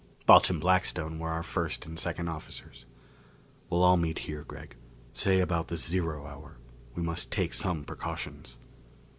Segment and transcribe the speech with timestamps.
[0.25, 2.87] Balch and Blackstone were our first and second officers.
[3.69, 4.75] "We'll all meet here, Gregg
[5.13, 6.57] say about the zero hour.
[6.95, 8.57] We must take some precautions."